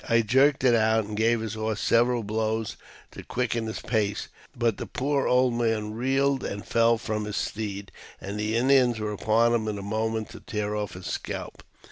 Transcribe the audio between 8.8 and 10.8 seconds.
were upon him in a moment to tear